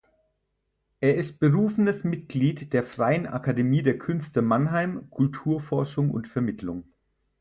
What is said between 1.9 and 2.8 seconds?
Mitglied